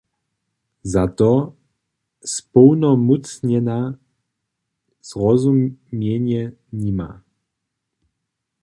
[0.83, 1.55] Za to
[2.25, 3.93] społnomócnjena
[5.01, 7.21] zrozumjenje nima.